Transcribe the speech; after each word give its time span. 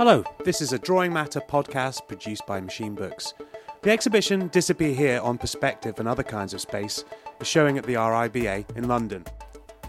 Hello, 0.00 0.24
this 0.46 0.62
is 0.62 0.72
a 0.72 0.78
Drawing 0.78 1.12
Matter 1.12 1.42
podcast 1.42 2.08
produced 2.08 2.46
by 2.46 2.58
Machine 2.58 2.94
Books. 2.94 3.34
The 3.82 3.90
exhibition 3.90 4.48
Disappear 4.48 4.94
Here 4.94 5.20
on 5.20 5.36
Perspective 5.36 5.98
and 5.98 6.08
Other 6.08 6.22
Kinds 6.22 6.54
of 6.54 6.62
Space 6.62 7.04
is 7.38 7.46
showing 7.46 7.76
at 7.76 7.84
the 7.84 7.96
RIBA 7.96 8.78
in 8.78 8.88
London. 8.88 9.26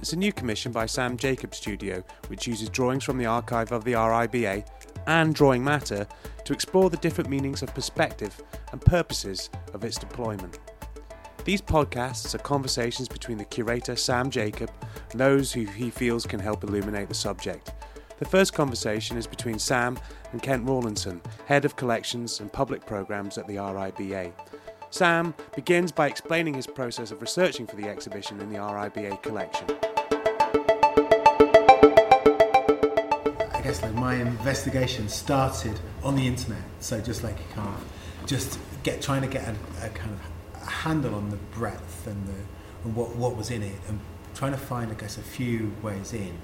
It's 0.02 0.12
a 0.12 0.18
new 0.18 0.34
commission 0.34 0.74
by 0.74 0.86
Sam 0.86 1.16
Jacob 1.16 1.55
Studio, 1.55 2.04
which 2.28 2.46
uses 2.46 2.68
drawings 2.68 3.05
from 3.05 3.19
the 3.19 3.26
archive 3.26 3.71
of 3.71 3.85
the 3.85 3.94
RIBA 3.94 4.67
and 5.08 5.33
drawing 5.33 5.63
matter 5.63 6.05
to 6.43 6.51
explore 6.51 6.89
the 6.89 6.97
different 6.97 7.29
meanings 7.29 7.62
of 7.62 7.73
perspective 7.73 8.37
and 8.73 8.81
purposes 8.81 9.49
of 9.73 9.85
its 9.85 9.97
deployment. 9.97 10.59
These 11.46 11.62
podcasts 11.62 12.35
are 12.35 12.39
conversations 12.39 13.07
between 13.07 13.37
the 13.37 13.46
curator 13.46 13.96
Sam 13.96 14.29
Jacob 14.29 14.71
and 15.12 15.21
those 15.21 15.53
who 15.53 15.63
he 15.63 15.89
feels 15.89 16.25
can 16.25 16.41
help 16.41 16.66
illuminate 16.66 17.07
the 17.07 17.16
subject. 17.16 17.71
The 18.22 18.27
first 18.27 18.53
conversation 18.53 19.17
is 19.17 19.25
between 19.25 19.57
Sam 19.57 19.98
and 20.31 20.43
Kent 20.43 20.70
Rawlinson, 20.70 21.23
Head 21.48 21.66
of 21.66 21.75
Collections 21.75 22.39
and 22.39 22.53
Public 22.53 22.85
Programs 22.85 23.39
at 23.39 23.47
the 23.47 23.55
RIBA. 23.55 24.31
Sam 24.91 25.34
begins 25.55 25.91
by 25.91 26.07
explaining 26.07 26.53
his 26.53 26.67
process 26.67 27.09
of 27.09 27.20
researching 27.20 27.66
for 27.66 27.77
the 27.77 27.89
exhibition 27.89 28.39
in 28.39 28.52
the 28.52 28.59
RIBA 28.59 29.23
collection. 29.23 29.66
I 33.55 33.61
guess 33.63 33.81
like 33.81 33.95
my 33.95 34.13
investigation 34.13 35.09
started 35.09 35.80
on 36.03 36.16
the 36.16 36.27
internet, 36.27 36.61
so 36.80 37.02
just 37.02 37.23
like 37.23 37.39
you 37.39 37.45
can't 37.55 37.83
just 38.27 38.59
get 38.83 39.02
trying 39.02 39.23
to 39.23 39.27
get 39.27 39.47
a, 39.47 39.55
a 39.88 39.89
kind 39.89 40.11
of 40.11 40.61
a 40.61 40.69
handle 40.69 41.16
on 41.16 41.31
the 41.31 41.38
breadth 41.55 42.05
and 42.05 42.27
the 42.27 42.35
and 42.83 42.95
what 42.95 43.16
what 43.16 43.35
was 43.35 43.49
in 43.49 43.63
it, 43.63 43.80
and 43.88 43.99
trying 44.35 44.52
to 44.52 44.59
find 44.59 44.91
I 44.91 44.94
guess 44.94 45.17
a 45.17 45.23
few 45.23 45.73
ways 45.81 46.13
in. 46.13 46.38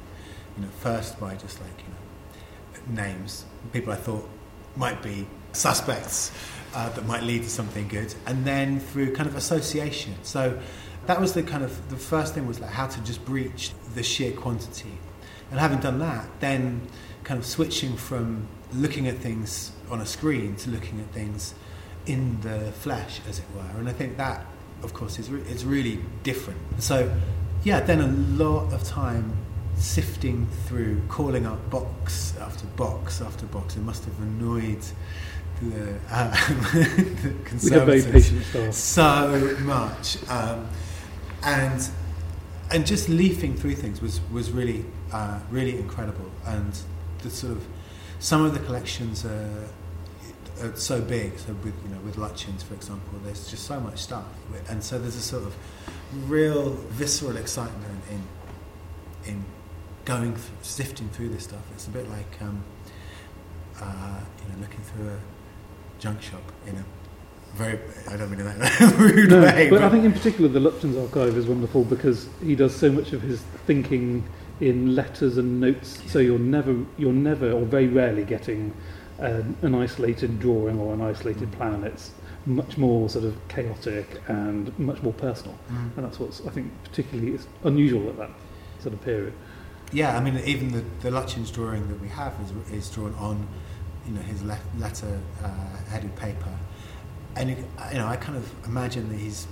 You 0.57 0.63
know, 0.63 0.70
first 0.79 1.20
by 1.20 1.35
just 1.35 1.61
like 1.61 1.77
you 1.79 2.93
know 2.95 3.02
names, 3.03 3.45
people 3.73 3.93
I 3.93 3.97
thought 3.97 4.27
might 4.75 5.02
be 5.03 5.27
suspects 5.52 6.31
uh, 6.73 6.89
that 6.89 7.05
might 7.05 7.23
lead 7.23 7.44
to 7.44 7.49
something 7.49 7.88
good, 7.88 8.14
and 8.25 8.45
then 8.45 8.80
through 8.80 9.14
kind 9.14 9.30
of 9.30 9.36
association. 9.36 10.16
So 10.23 10.59
that 11.05 11.22
was 11.22 11.33
the 11.33 11.44
kind 11.44 11.64
of 11.64 11.89
the 11.89 11.95
first 11.95 12.33
thing 12.33 12.47
was 12.47 12.59
like 12.59 12.72
how 12.72 12.88
to 12.88 13.02
just 13.02 13.23
breach 13.23 13.72
the 13.95 14.03
sheer 14.03 14.31
quantity, 14.31 14.97
and 15.52 15.59
having 15.59 15.80
done 15.80 15.99
that, 15.99 16.27
then 16.39 16.88
kind 17.23 17.39
of 17.39 17.45
switching 17.45 17.95
from 17.95 18.47
looking 18.73 19.08
at 19.08 19.17
things 19.17 19.71
on 19.89 20.02
a 20.02 20.05
screen 20.05 20.55
to 20.58 20.69
looking 20.69 20.99
at 20.99 21.08
things 21.11 21.53
in 22.05 22.39
the 22.42 22.71
flesh, 22.71 23.19
as 23.27 23.39
it 23.39 23.45
were. 23.55 23.80
And 23.80 23.89
I 23.89 23.94
think 23.94 24.17
that, 24.17 24.45
of 24.81 24.94
course, 24.94 25.19
is 25.19 25.30
re- 25.30 25.42
is 25.42 25.66
really 25.66 25.99
different. 26.23 26.59
So, 26.80 27.11
yeah, 27.64 27.81
then 27.81 27.99
a 28.02 28.08
lot 28.42 28.73
of 28.73 28.83
time 28.83 29.36
sifting 29.78 30.47
through, 30.66 31.02
calling 31.08 31.45
up 31.45 31.70
box 31.70 32.36
after 32.39 32.66
box 32.67 33.22
after 33.22 33.45
box. 33.47 33.75
It 33.75 33.81
must 33.81 34.06
have 34.06 34.20
annoyed 34.20 34.83
the, 35.61 35.95
uh, 36.09 36.31
the 36.73 37.36
conservatives 37.45 38.75
so 38.75 39.58
much, 39.61 40.17
um, 40.30 40.67
and 41.44 41.89
and 42.70 42.86
just 42.86 43.08
leafing 43.08 43.55
through 43.55 43.75
things 43.75 44.02
was 44.02 44.20
was 44.31 44.52
really 44.52 44.86
uh, 45.11 45.39
really 45.50 45.78
incredible. 45.78 46.30
And 46.45 46.78
the 47.23 47.30
sort 47.30 47.53
of 47.53 47.66
some 48.20 48.45
of 48.45 48.53
the 48.53 48.59
collections 48.59 49.25
are, 49.25 49.70
are 50.61 50.75
so 50.75 51.02
big. 51.02 51.38
So 51.39 51.53
with 51.64 51.75
you 51.83 51.89
know 51.89 52.02
with 52.02 52.17
Lutyens, 52.17 52.64
for 52.64 52.73
example, 52.73 53.20
there's 53.23 53.50
just 53.50 53.66
so 53.66 53.80
much 53.80 54.00
stuff, 54.00 54.25
and 54.70 54.83
so 54.83 55.00
there's 55.00 55.16
a 55.16 55.22
sort 55.22 55.44
of 55.44 55.55
real 56.30 56.72
visceral 56.89 57.38
excitement 57.38 58.02
in 58.11 58.23
in 59.33 59.45
going 60.08 60.31
th- 60.33 60.45
sifting 60.61 61.09
through 61.09 61.27
this 61.30 61.44
stuff. 61.44 61.61
It's 61.73 61.88
a 61.88 61.89
bit 61.89 62.09
like 62.09 62.41
um, 62.41 62.63
uh, 63.81 64.19
you 64.41 64.53
know 64.53 64.61
looking 64.61 64.80
through 64.81 65.09
a 65.09 65.17
junk 65.99 66.22
shop 66.22 66.41
in 66.66 66.77
a 66.77 66.86
very 67.55 67.77
I 68.09 68.16
don't 68.16 68.30
mean 68.32 68.39
in 68.39 68.45
that 68.59 68.95
rude 68.98 69.30
No, 69.30 69.42
way. 69.42 69.70
but 69.70 69.82
I 69.83 69.89
think 69.89 70.05
in 70.05 70.14
particular 70.14 70.48
the 70.48 70.59
Lutyens 70.59 71.02
archive 71.02 71.36
is 71.37 71.45
wonderful 71.48 71.83
because 71.83 72.30
he 72.42 72.55
does 72.55 72.73
so 72.76 72.89
much 72.92 73.11
of 73.14 73.21
his 73.21 73.42
thinking 73.65 74.23
in 74.61 74.95
letters 74.95 75.37
and 75.37 75.59
notes. 75.59 76.02
So 76.08 76.20
you're 76.20 76.39
never, 76.39 76.76
you're 76.98 77.14
never, 77.14 77.52
or 77.52 77.61
very 77.65 77.87
rarely 77.87 78.23
getting 78.23 78.73
an, 79.20 79.55
an 79.61 79.76
isolated 79.76 80.39
drawing 80.39 80.80
or 80.80 80.93
an 80.93 81.02
isolated 81.02 81.52
plan. 81.52 81.83
It's 81.83 82.11
much 82.45 82.77
more 82.77 83.09
sort 83.09 83.26
of 83.26 83.36
chaotic 83.49 84.21
and 84.27 84.77
much 84.80 85.03
more 85.03 85.14
personal, 85.14 85.55
Mm. 85.70 85.98
and 85.98 86.05
that's 86.05 86.17
what's 86.20 86.39
I 86.48 86.49
think 86.52 86.71
particularly 86.86 87.33
is 87.33 87.45
unusual 87.65 88.08
at 88.09 88.17
that 88.17 88.32
sort 88.80 88.93
of 88.93 89.02
period. 89.03 89.33
Yeah, 89.93 90.17
I 90.17 90.20
mean, 90.20 90.37
even 90.45 90.71
the, 90.71 90.83
the 91.02 91.09
Lutyens 91.09 91.53
drawing 91.53 91.87
that 91.87 91.99
we 92.02 92.09
have 92.09 92.33
is, 92.42 92.73
is 92.73 92.89
drawn 92.89 93.14
on, 93.15 93.48
you 94.05 94.14
know, 94.14 94.21
his 94.21 94.43
le- 94.43 94.59
letter 94.77 95.20
uh, 95.43 95.49
headed 95.89 96.15
paper, 96.15 96.53
and 97.36 97.49
you, 97.49 97.55
you 97.92 97.97
know, 97.97 98.08
I 98.08 98.17
kind 98.17 98.37
of 98.37 98.52
imagine 98.65 99.09
that 99.09 99.17
he's 99.17 99.47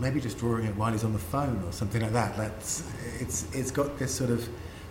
maybe 0.00 0.20
just 0.20 0.38
drawing 0.38 0.64
it 0.64 0.76
while 0.76 0.92
he's 0.92 1.04
on 1.04 1.12
the 1.12 1.18
phone 1.18 1.62
or 1.66 1.72
something 1.72 2.00
like 2.00 2.12
that. 2.12 2.36
That's 2.36 2.84
it's 3.20 3.46
it's 3.54 3.70
got 3.70 3.98
this 3.98 4.14
sort 4.14 4.30
of 4.30 4.48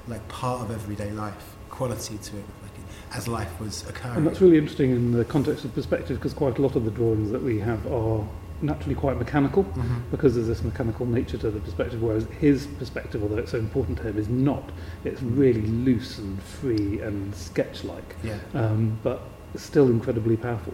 like 0.07 0.27
part 0.27 0.61
of 0.61 0.71
everyday 0.71 1.11
life 1.11 1.55
quality 1.69 2.17
to 2.17 2.37
it, 2.37 2.45
like 2.61 2.71
as 3.13 3.27
life 3.27 3.59
was 3.59 3.87
occurring. 3.89 4.17
And 4.17 4.27
that's 4.27 4.41
really 4.41 4.57
interesting 4.57 4.91
in 4.91 5.11
the 5.11 5.25
context 5.25 5.65
of 5.65 5.73
perspective 5.73 6.17
because 6.17 6.33
quite 6.33 6.57
a 6.57 6.61
lot 6.61 6.75
of 6.75 6.85
the 6.85 6.91
drawings 6.91 7.31
that 7.31 7.41
we 7.41 7.59
have 7.59 7.85
are 7.87 8.27
naturally 8.61 8.95
quite 8.95 9.17
mechanical 9.17 9.63
Mhm. 9.63 10.01
because 10.11 10.35
there's 10.35 10.47
this 10.47 10.63
mechanical 10.63 11.05
nature 11.05 11.37
to 11.37 11.51
the 11.51 11.59
perspective, 11.59 12.01
whereas 12.01 12.25
his 12.39 12.65
perspective, 12.79 13.21
although 13.21 13.37
it's 13.37 13.51
so 13.51 13.59
important 13.59 13.97
to 13.99 14.03
him, 14.03 14.17
is 14.17 14.29
not. 14.29 14.71
It's 15.03 15.21
really 15.21 15.61
loose 15.61 16.17
and 16.17 16.41
free 16.41 16.99
and 17.01 17.33
sketch-like, 17.35 18.15
Yeah. 18.23 18.37
um, 18.55 18.97
but 19.03 19.21
still 19.55 19.87
incredibly 19.89 20.37
powerful. 20.37 20.73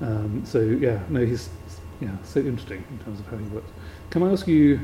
Um, 0.00 0.42
so 0.44 0.60
yeah, 0.60 1.00
no, 1.08 1.24
he's 1.24 1.48
yeah 2.00 2.10
so 2.22 2.40
interesting 2.40 2.84
in 2.90 2.98
terms 3.04 3.18
of 3.20 3.26
how 3.26 3.36
he 3.36 3.44
works. 3.48 3.70
Can 4.10 4.22
I 4.22 4.30
ask 4.30 4.46
you 4.46 4.78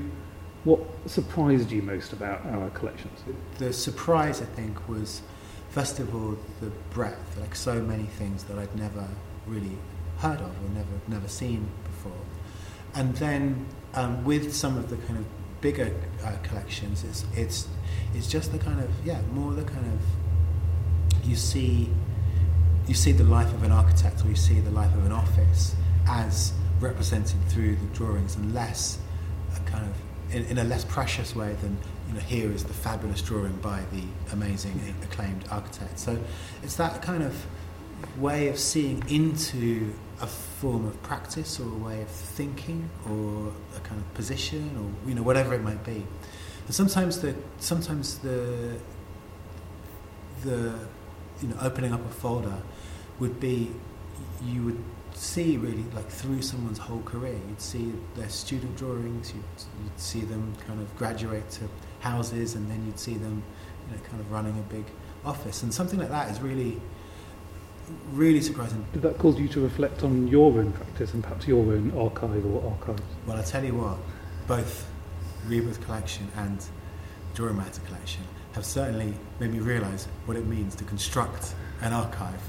what 0.64 0.80
surprised 1.06 1.70
you 1.70 1.82
most 1.82 2.12
about 2.12 2.44
our 2.46 2.70
collections? 2.70 3.20
The 3.58 3.72
surprise, 3.72 4.40
I 4.42 4.46
think, 4.46 4.88
was 4.88 5.22
first 5.70 5.98
of 6.00 6.14
all 6.14 6.36
the 6.60 6.70
breadth, 6.92 7.38
like 7.40 7.54
so 7.54 7.80
many 7.82 8.04
things 8.04 8.44
that 8.44 8.58
I'd 8.58 8.74
never 8.76 9.06
really 9.46 9.76
heard 10.18 10.40
of 10.40 10.50
or 10.64 10.70
never 10.74 10.96
never 11.08 11.28
seen 11.28 11.66
before, 11.84 12.12
and 12.94 13.14
then 13.16 13.66
um, 13.94 14.24
with 14.24 14.54
some 14.54 14.76
of 14.76 14.90
the 14.90 14.96
kind 14.96 15.18
of 15.18 15.24
bigger 15.60 15.94
uh, 16.24 16.36
collections, 16.42 17.04
it's 17.04 17.24
it's 17.34 17.68
it's 18.14 18.28
just 18.28 18.52
the 18.52 18.58
kind 18.58 18.80
of 18.80 18.90
yeah 19.04 19.20
more 19.32 19.52
the 19.52 19.64
kind 19.64 19.86
of 19.86 21.26
you 21.26 21.36
see 21.36 21.90
you 22.86 22.94
see 22.94 23.12
the 23.12 23.24
life 23.24 23.52
of 23.52 23.62
an 23.62 23.72
architect 23.72 24.24
or 24.24 24.28
you 24.28 24.36
see 24.36 24.60
the 24.60 24.70
life 24.70 24.92
of 24.94 25.06
an 25.06 25.12
office 25.12 25.74
as 26.06 26.52
represented 26.80 27.42
through 27.48 27.76
the 27.76 27.86
drawings 27.94 28.36
and 28.36 28.52
less 28.52 28.98
a 29.56 29.70
kind 29.70 29.86
of 29.86 30.34
in, 30.34 30.44
in 30.46 30.58
a 30.58 30.64
less 30.64 30.84
precious 30.84 31.34
way 31.34 31.54
than 31.62 31.76
you 32.08 32.14
know 32.14 32.20
here 32.20 32.50
is 32.50 32.64
the 32.64 32.74
fabulous 32.74 33.22
drawing 33.22 33.56
by 33.56 33.82
the 33.92 34.02
amazing 34.32 34.94
acclaimed 35.02 35.44
architect. 35.50 35.98
So 35.98 36.18
it's 36.62 36.76
that 36.76 37.02
kind 37.02 37.22
of 37.22 37.34
way 38.18 38.48
of 38.48 38.58
seeing 38.58 39.02
into 39.08 39.94
a 40.20 40.26
form 40.26 40.86
of 40.86 41.02
practice 41.02 41.58
or 41.58 41.64
a 41.64 41.76
way 41.76 42.02
of 42.02 42.08
thinking 42.08 42.88
or 43.06 43.52
a 43.76 43.80
kind 43.80 44.00
of 44.00 44.14
position 44.14 44.70
or 44.78 45.08
you 45.08 45.14
know 45.14 45.22
whatever 45.22 45.54
it 45.54 45.62
might 45.62 45.84
be. 45.84 46.06
And 46.66 46.74
sometimes 46.74 47.20
the 47.20 47.34
sometimes 47.58 48.18
the 48.18 48.76
the 50.42 50.78
you 51.42 51.48
know 51.48 51.56
opening 51.60 51.92
up 51.92 52.04
a 52.04 52.12
folder 52.12 52.62
would 53.18 53.40
be 53.40 53.70
you 54.42 54.62
would 54.64 54.82
see 55.14 55.56
really 55.56 55.84
like 55.94 56.08
through 56.08 56.42
someone's 56.42 56.78
whole 56.78 57.02
career 57.02 57.38
you'd 57.48 57.60
see 57.60 57.92
their 58.16 58.28
student 58.28 58.76
drawings 58.76 59.32
you'd, 59.32 59.44
you'd 59.84 60.00
see 60.00 60.22
them 60.22 60.52
kind 60.66 60.80
of 60.80 60.96
graduate 60.96 61.48
to 61.48 61.68
houses 62.00 62.56
and 62.56 62.68
then 62.68 62.84
you'd 62.84 62.98
see 62.98 63.14
them 63.14 63.42
you 63.86 63.96
know 63.96 64.02
kind 64.02 64.20
of 64.20 64.30
running 64.32 64.58
a 64.58 64.74
big 64.74 64.84
office. 65.24 65.62
And 65.62 65.72
something 65.72 65.98
like 65.98 66.10
that 66.10 66.30
is 66.30 66.40
really 66.40 66.80
really 68.12 68.40
surprising 68.40 68.84
Did 68.92 69.02
that 69.02 69.18
cause 69.18 69.38
you 69.38 69.48
to 69.48 69.60
reflect 69.60 70.02
on 70.02 70.28
your 70.28 70.58
own 70.58 70.72
practice 70.72 71.14
and 71.14 71.22
perhaps 71.22 71.46
your 71.46 71.58
own 71.58 71.92
archive 71.96 72.44
or 72.46 72.70
archives? 72.70 73.02
well 73.26 73.36
I 73.36 73.42
tell 73.42 73.64
you 73.64 73.74
what 73.74 73.98
both 74.46 74.86
RIBA 75.46 75.82
collection 75.84 76.28
and 76.36 76.64
Drawing 77.34 77.56
Matter 77.56 77.80
collection 77.82 78.22
have 78.52 78.64
certainly 78.64 79.12
made 79.40 79.52
me 79.52 79.58
realise 79.58 80.06
what 80.26 80.36
it 80.36 80.46
means 80.46 80.76
to 80.76 80.84
construct 80.84 81.54
an 81.80 81.92
archive 81.92 82.40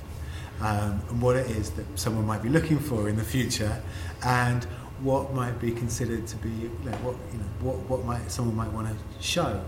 um, 0.62 1.02
and 1.10 1.22
what 1.22 1.36
it 1.36 1.50
is 1.50 1.72
that 1.72 1.86
someone 1.98 2.26
might 2.26 2.44
be 2.44 2.50
looking 2.50 2.80
for 2.80 3.10
in 3.10 3.16
the 3.16 3.24
future 3.24 3.82
and 4.24 4.66
what 5.02 5.34
might 5.34 5.60
be 5.60 5.72
considered 5.72 6.26
to 6.28 6.38
be 6.38 6.50
know, 6.84 6.92
what 7.04 7.16
you 7.32 7.40
know 7.40 7.46
what, 7.60 7.78
what 7.90 8.06
might 8.06 8.32
someone 8.32 8.56
might 8.56 8.72
want 8.72 8.88
to 8.88 8.96
show 9.24 9.62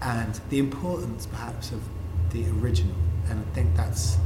and 0.00 0.40
the 0.48 0.58
importance 0.58 1.26
perhaps 1.26 1.72
of 1.72 1.82
the 2.30 2.48
original 2.60 2.96
and 3.28 3.40
I 3.40 3.54
think 3.54 3.76
that's 3.76 4.16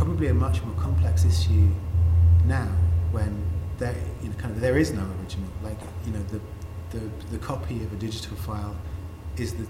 probably 0.00 0.28
a 0.28 0.32
much 0.32 0.62
more 0.62 0.74
complex 0.76 1.26
issue 1.26 1.68
now 2.46 2.66
when 3.10 3.44
there 3.76 3.94
you 4.22 4.30
know 4.30 4.34
kind 4.36 4.50
of 4.54 4.58
there 4.58 4.78
is 4.78 4.92
no 4.92 5.06
original. 5.20 5.50
Like 5.62 5.76
you 6.06 6.12
know 6.12 6.22
the 6.22 6.40
the, 6.92 7.02
the 7.30 7.36
copy 7.36 7.76
of 7.84 7.92
a 7.92 7.96
digital 7.96 8.34
file 8.38 8.74
is 9.36 9.52
the, 9.52 9.66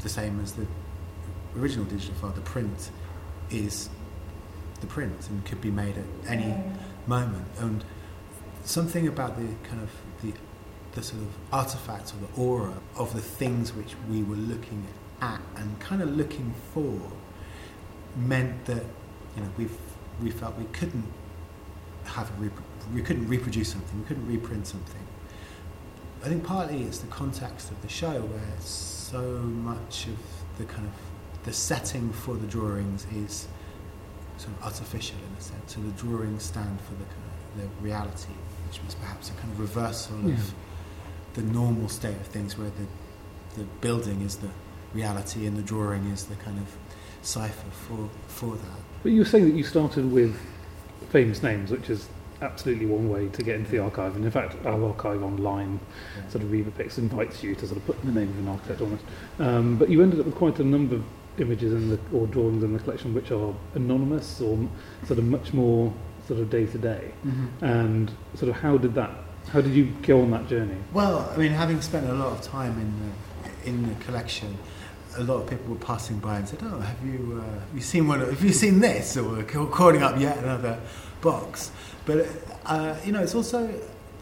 the 0.00 0.08
same 0.08 0.40
as 0.40 0.52
the 0.52 0.66
original 1.54 1.84
digital 1.84 2.14
file. 2.14 2.30
The 2.30 2.40
print 2.40 2.90
is 3.50 3.90
the 4.80 4.86
print 4.86 5.28
and 5.28 5.44
could 5.44 5.60
be 5.60 5.70
made 5.70 5.98
at 5.98 6.30
any 6.30 6.54
moment. 7.06 7.46
And 7.58 7.84
something 8.64 9.06
about 9.06 9.36
the 9.36 9.48
kind 9.68 9.82
of 9.82 9.90
the 10.22 10.32
the 10.92 11.02
sort 11.02 11.20
of 11.20 11.28
artifact 11.52 12.14
or 12.14 12.26
the 12.26 12.40
aura 12.40 12.74
of 12.96 13.12
the 13.12 13.20
things 13.20 13.74
which 13.74 13.94
we 14.08 14.22
were 14.22 14.36
looking 14.36 14.86
at 15.20 15.42
and 15.56 15.78
kind 15.78 16.00
of 16.00 16.16
looking 16.16 16.54
for 16.72 16.98
meant 18.16 18.64
that 18.64 18.84
you 19.36 19.42
know 19.42 19.48
we 19.58 19.68
we 20.22 20.30
felt 20.30 20.56
we 20.56 20.64
couldn't 20.66 21.06
have 22.04 22.30
a 22.30 22.50
we 22.94 23.02
couldn't 23.02 23.28
reproduce 23.28 23.70
something, 23.72 23.98
we 24.00 24.06
couldn't 24.06 24.26
reprint 24.26 24.66
something. 24.66 25.00
I 26.22 26.28
think 26.28 26.44
partly 26.44 26.82
it's 26.82 26.98
the 26.98 27.06
context 27.08 27.70
of 27.70 27.80
the 27.82 27.88
show 27.88 28.20
where 28.22 28.60
so 28.60 29.20
much 29.20 30.06
of 30.06 30.18
the 30.58 30.64
kind 30.64 30.86
of 30.86 31.44
the 31.44 31.52
setting 31.52 32.12
for 32.12 32.34
the 32.34 32.46
drawings 32.46 33.06
is 33.14 33.46
sort 34.38 34.54
of 34.56 34.64
artificial 34.64 35.16
in 35.18 35.36
a 35.38 35.40
sense. 35.40 35.74
So 35.74 35.80
the 35.80 35.90
drawings 35.92 36.42
stand 36.44 36.80
for 36.82 36.92
the 36.94 37.04
kind 37.04 37.24
of 37.26 37.60
the 37.62 37.82
reality, 37.84 38.32
which 38.68 38.82
was 38.84 38.94
perhaps 38.94 39.30
a 39.30 39.32
kind 39.34 39.50
of 39.52 39.60
reversal 39.60 40.18
Yeah. 40.20 40.34
of 40.34 40.54
the 41.34 41.42
normal 41.42 41.88
state 41.88 42.16
of 42.16 42.26
things, 42.26 42.56
where 42.58 42.70
the 42.70 42.86
the 43.60 43.64
building 43.80 44.20
is 44.22 44.36
the 44.36 44.50
reality 44.92 45.46
and 45.46 45.56
the 45.56 45.62
drawing 45.62 46.04
is 46.06 46.24
the 46.24 46.34
kind 46.36 46.58
of 46.58 46.66
cipher 47.24 47.70
for 47.70 48.08
for 48.28 48.56
that. 48.56 48.78
But 49.02 49.12
you 49.12 49.20
were 49.20 49.24
saying 49.26 49.44
that 49.46 49.54
you 49.56 49.64
started 49.64 50.10
with 50.10 50.34
famous 51.10 51.42
names, 51.42 51.70
which 51.70 51.90
is 51.90 52.08
absolutely 52.42 52.86
one 52.86 53.08
way 53.08 53.28
to 53.28 53.42
get 53.42 53.56
into 53.56 53.70
the 53.70 53.78
archive. 53.78 54.16
And 54.16 54.24
in 54.24 54.30
fact, 54.30 54.54
our 54.66 54.82
archive 54.84 55.22
online, 55.22 55.80
Yeah. 56.16 56.28
sort 56.30 56.44
of 56.44 56.50
RIBApix, 56.50 56.98
invites 56.98 57.42
you 57.42 57.54
to 57.54 57.66
sort 57.66 57.78
of 57.78 57.86
put 57.86 58.02
the 58.04 58.12
name 58.12 58.28
of 58.28 58.38
an 58.38 58.48
architect 58.48 58.80
almost. 58.80 59.02
Um, 59.38 59.76
but 59.76 59.88
you 59.88 60.02
ended 60.02 60.20
up 60.20 60.26
with 60.26 60.34
quite 60.34 60.58
a 60.58 60.64
number 60.64 60.96
of 60.96 61.04
images 61.38 61.72
in 61.72 61.90
the, 61.90 61.98
or 62.12 62.26
drawings 62.26 62.62
in 62.62 62.72
the 62.72 62.78
collection 62.78 63.14
which 63.14 63.30
are 63.30 63.54
anonymous 63.74 64.40
or 64.40 64.58
sort 65.06 65.18
of 65.18 65.24
much 65.24 65.52
more 65.54 65.92
sort 66.28 66.40
of 66.40 66.50
day 66.50 66.66
to 66.66 66.78
day. 66.78 67.12
And 67.60 68.10
sort 68.34 68.50
of 68.50 68.56
how 68.56 68.76
did 68.78 68.94
that, 68.94 69.10
how 69.50 69.60
did 69.60 69.72
you 69.72 69.86
go 70.02 70.20
on 70.22 70.30
that 70.32 70.48
journey? 70.48 70.76
Well, 70.92 71.30
I 71.32 71.36
mean, 71.36 71.52
having 71.52 71.80
spent 71.80 72.06
a 72.08 72.14
lot 72.14 72.32
of 72.32 72.42
time 72.42 72.78
in 72.80 72.92
the 73.00 73.68
in 73.68 73.88
the 73.88 73.94
collection, 74.04 74.58
a 75.16 75.22
lot 75.22 75.36
of 75.42 75.48
people 75.50 75.66
were 75.74 75.80
passing 75.80 76.18
by 76.18 76.36
and 76.38 76.48
said, 76.48 76.60
"Oh, 76.62 76.80
have 76.80 77.04
you 77.04 77.42
uh, 77.44 77.50
have 77.60 77.74
you 77.74 77.80
seen 77.80 78.08
one? 78.08 78.20
of- 78.20 78.30
Have 78.30 78.42
you 78.44 78.52
seen 78.52 78.80
this?" 78.80 79.16
Or 79.16 79.42
calling 79.44 80.02
up 80.02 80.18
yet 80.18 80.38
another 80.38 80.80
box. 81.20 81.70
But 82.06 82.26
uh, 82.66 82.96
you 83.04 83.12
know, 83.12 83.20
it's 83.22 83.34
also 83.34 83.68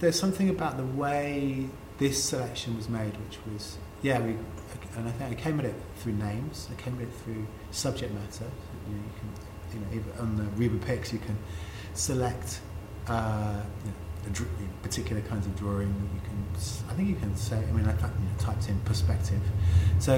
there's 0.00 0.19
something 0.19 0.49
about 0.49 0.77
the 0.77 0.85
way 0.85 1.69
this 1.99 2.23
selection 2.23 2.77
was 2.77 2.89
made, 2.89 3.12
which 3.25 3.39
was 3.53 3.77
yeah, 4.03 4.21
we 4.21 4.37
and 4.97 5.09
I 5.09 5.12
think 5.12 5.31
I 5.31 5.35
came 5.35 5.59
at 5.61 5.67
it 5.67 5.75
through 5.97 6.15
names. 6.15 6.69
I 6.71 6.81
came 6.81 6.94
at 6.97 7.03
it 7.03 7.12
through 7.25 7.47
subject 7.71 8.12
matter. 8.15 8.50
You, 8.89 8.94
know, 8.94 9.03
you 9.03 9.81
can 9.81 9.93
you 9.94 10.00
know 10.00 10.21
on 10.23 10.37
the 10.37 10.44
RIBApix 10.69 11.12
you 11.12 11.19
can 11.19 11.37
select. 11.94 12.61
Uh, 13.09 13.61
you 13.85 13.91
know, 13.91 13.97
a 14.27 14.31
dr- 14.31 14.49
you 14.61 14.67
know, 14.67 14.73
particular 14.83 15.23
kinds 15.23 15.47
of 15.47 15.57
drawing. 15.57 15.89
You 15.89 16.21
can, 16.25 16.47
I 16.91 16.95
think 16.95 17.09
you 17.09 17.17
can 17.17 17.35
say. 17.37 17.57
I 17.57 17.73
mean, 17.73 17.87
I 17.87 17.93
typed, 17.93 18.19
you 18.19 18.25
know, 18.27 18.33
typed 18.39 18.69
in 18.69 18.79
perspective. 18.81 19.41
So, 19.99 20.15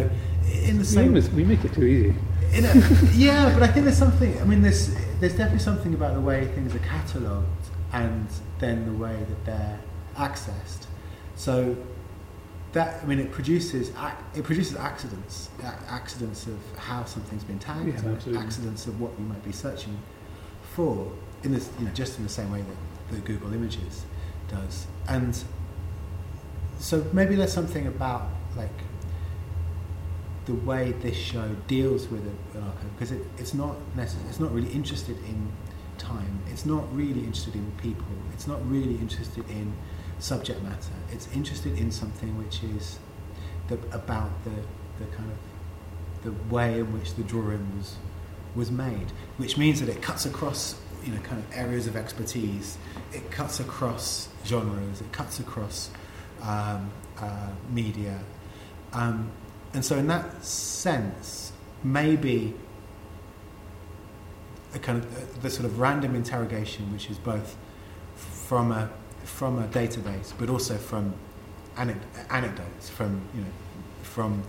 in 0.64 0.74
the 0.74 0.78
We, 0.80 0.84
same, 0.84 1.08
almost, 1.08 1.32
we 1.32 1.44
make 1.44 1.64
it 1.64 1.72
too 1.74 1.84
easy. 1.84 2.14
in 2.52 2.64
a, 2.64 2.74
yeah, 3.14 3.52
but 3.54 3.62
I 3.62 3.66
think 3.68 3.84
there's 3.84 3.98
something. 3.98 4.38
I 4.40 4.44
mean, 4.44 4.62
there's 4.62 4.94
there's 5.20 5.32
definitely 5.36 5.58
something 5.60 5.94
about 5.94 6.14
the 6.14 6.20
way 6.20 6.46
things 6.54 6.74
are 6.74 6.78
catalogued 6.80 7.46
and 7.92 8.26
then 8.58 8.86
the 8.86 8.92
way 8.92 9.16
that 9.28 9.44
they're 9.44 9.78
accessed. 10.16 10.86
So 11.36 11.76
that 12.72 13.02
I 13.02 13.06
mean, 13.06 13.20
it 13.20 13.30
produces 13.30 13.90
it 14.34 14.42
produces 14.44 14.76
accidents, 14.76 15.48
accidents 15.88 16.46
of 16.46 16.58
how 16.76 17.04
something's 17.04 17.44
been 17.44 17.58
tagged, 17.60 18.02
Yeah, 18.04 18.40
accidents 18.40 18.86
of 18.86 19.00
what 19.00 19.12
you 19.18 19.24
might 19.24 19.44
be 19.44 19.52
searching 19.52 19.96
for. 20.74 21.10
In 21.44 21.52
this, 21.52 21.68
you 21.78 21.84
know, 21.84 21.92
just 21.92 22.16
in 22.16 22.24
the 22.24 22.30
same 22.30 22.50
way 22.50 22.62
that, 22.62 22.76
that 23.10 23.24
Google 23.24 23.52
Images 23.52 24.04
does, 24.48 24.86
and 25.08 25.42
so 26.78 27.06
maybe 27.12 27.34
there's 27.34 27.52
something 27.52 27.86
about 27.86 28.28
like 28.56 28.70
the 30.46 30.54
way 30.54 30.92
this 30.92 31.16
show 31.16 31.56
deals 31.66 32.08
with 32.08 32.22
archive 32.54 32.94
because 32.94 33.12
it, 33.12 33.22
it's 33.38 33.54
not 33.54 33.76
necess- 33.96 34.28
it's 34.28 34.40
not 34.40 34.52
really 34.52 34.70
interested 34.72 35.16
in 35.24 35.50
time. 35.98 36.40
It's 36.50 36.66
not 36.66 36.94
really 36.94 37.20
interested 37.20 37.54
in 37.54 37.72
people. 37.78 38.06
It's 38.32 38.46
not 38.46 38.66
really 38.68 38.96
interested 38.96 39.48
in 39.48 39.74
subject 40.18 40.62
matter. 40.62 40.92
It's 41.12 41.28
interested 41.34 41.78
in 41.78 41.90
something 41.90 42.36
which 42.36 42.62
is 42.62 42.98
the, 43.68 43.78
about 43.92 44.30
the 44.44 44.50
the 44.98 45.10
kind 45.16 45.30
of 45.30 45.38
the 46.24 46.54
way 46.54 46.80
in 46.80 46.92
which 46.92 47.14
the 47.14 47.22
drawing 47.22 47.76
was 47.76 47.96
was 48.54 48.70
made, 48.70 49.12
which 49.36 49.56
means 49.58 49.80
that 49.80 49.88
it 49.88 50.00
cuts 50.02 50.26
across 50.26 50.76
you 51.04 51.12
know 51.12 51.20
kind 51.20 51.38
of 51.38 51.56
areas 51.56 51.86
of 51.86 51.96
expertise. 51.96 52.78
It 53.12 53.30
cuts 53.30 53.60
across 53.60 54.28
genres. 54.44 55.00
It 55.00 55.12
cuts 55.12 55.40
across 55.40 55.90
um, 56.42 56.90
uh, 57.18 57.48
media. 57.70 58.18
Um, 58.92 59.30
and 59.72 59.84
so, 59.84 59.96
in 59.96 60.06
that 60.08 60.44
sense, 60.44 61.52
maybe 61.82 62.54
a 64.74 64.78
kind 64.78 64.98
of 64.98 65.16
uh, 65.16 65.40
the 65.42 65.50
sort 65.50 65.66
of 65.66 65.78
random 65.78 66.14
interrogation, 66.14 66.92
which 66.92 67.10
is 67.10 67.18
both 67.18 67.56
from 68.16 68.72
a 68.72 68.90
from 69.24 69.58
a 69.58 69.66
database, 69.68 70.32
but 70.38 70.48
also 70.48 70.76
from 70.76 71.14
anec- 71.76 71.96
anecdotes, 72.30 72.88
from 72.88 73.20
you 73.34 73.40
know, 73.40 73.50
from 74.02 74.42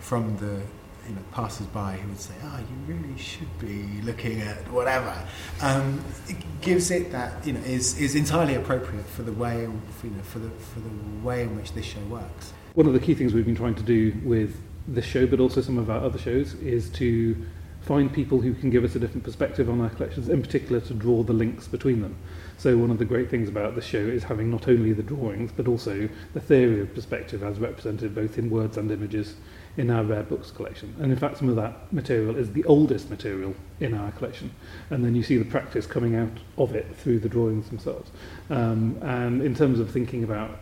from 0.00 0.36
the 0.38 0.60
you 1.08 1.14
know 1.14 1.22
passers-by 1.32 1.96
who 1.96 2.08
would 2.08 2.20
say, 2.20 2.34
"Ah, 2.44 2.58
you 2.58 2.94
really 2.94 3.18
should 3.18 3.58
be 3.58 4.00
looking 4.02 4.40
at 4.40 4.70
whatever." 4.70 5.14
Um, 5.60 6.04
it 6.28 6.36
gives 6.60 6.90
it 6.90 7.12
that 7.12 7.46
you 7.46 7.52
know 7.54 7.60
is 7.60 7.98
is 7.98 8.14
entirely 8.14 8.54
appropriate 8.54 9.06
for 9.06 9.22
the 9.22 9.32
way 9.32 9.68
for, 9.98 10.06
you 10.06 10.14
know 10.14 10.22
for 10.22 10.38
the 10.38 10.50
for 10.50 10.80
the 10.80 11.26
way 11.26 11.42
in 11.42 11.56
which 11.56 11.72
this 11.72 11.86
show 11.86 12.00
works. 12.08 12.52
One 12.74 12.86
of 12.86 12.92
the 12.92 13.00
key 13.00 13.14
things 13.14 13.34
we've 13.34 13.46
been 13.46 13.56
trying 13.56 13.74
to 13.74 13.82
do 13.82 14.14
with 14.24 14.56
this 14.88 15.04
show, 15.04 15.26
but 15.26 15.40
also 15.40 15.60
some 15.60 15.78
of 15.78 15.90
our 15.90 16.00
other 16.00 16.18
shows, 16.18 16.54
is 16.54 16.88
to 16.90 17.36
find 17.82 18.12
people 18.12 18.40
who 18.40 18.54
can 18.54 18.70
give 18.70 18.84
us 18.84 18.94
a 18.94 18.98
different 18.98 19.24
perspective 19.24 19.68
on 19.68 19.80
our 19.80 19.90
collections, 19.90 20.28
in 20.28 20.40
particular 20.40 20.80
to 20.80 20.94
draw 20.94 21.22
the 21.22 21.32
links 21.32 21.66
between 21.66 22.00
them. 22.00 22.16
So 22.56 22.76
one 22.76 22.90
of 22.90 22.98
the 22.98 23.04
great 23.04 23.28
things 23.28 23.48
about 23.48 23.74
the 23.74 23.82
show 23.82 23.98
is 23.98 24.22
having 24.22 24.50
not 24.50 24.68
only 24.68 24.92
the 24.92 25.02
drawings, 25.02 25.50
but 25.54 25.66
also 25.66 26.08
the 26.32 26.40
theory 26.40 26.80
of 26.80 26.94
perspective 26.94 27.42
as 27.42 27.58
represented 27.58 28.14
both 28.14 28.38
in 28.38 28.50
words 28.50 28.76
and 28.76 28.90
images 28.90 29.34
in 29.76 29.90
our 29.90 30.04
rare 30.04 30.22
books 30.22 30.50
collection. 30.50 30.94
And 31.00 31.10
in 31.10 31.18
fact, 31.18 31.38
some 31.38 31.48
of 31.48 31.56
that 31.56 31.92
material 31.92 32.36
is 32.36 32.52
the 32.52 32.64
oldest 32.64 33.08
material 33.08 33.54
in 33.80 33.94
our 33.94 34.12
collection. 34.12 34.50
And 34.90 35.04
then 35.04 35.14
you 35.14 35.22
see 35.22 35.38
the 35.38 35.44
practice 35.44 35.86
coming 35.86 36.14
out 36.14 36.38
of 36.58 36.74
it 36.74 36.94
through 36.96 37.20
the 37.20 37.28
drawings 37.28 37.68
themselves. 37.68 38.10
Um, 38.50 38.98
and 39.02 39.42
in 39.42 39.54
terms 39.54 39.80
of 39.80 39.90
thinking 39.90 40.24
about 40.24 40.58